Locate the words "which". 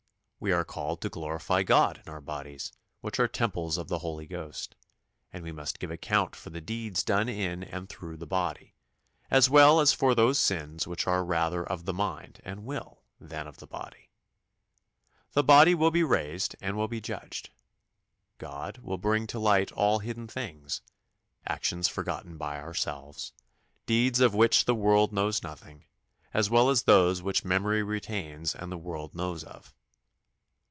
3.01-3.19, 10.87-11.05, 24.33-24.65, 27.21-27.45